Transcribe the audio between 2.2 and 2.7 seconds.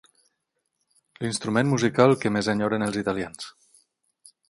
que més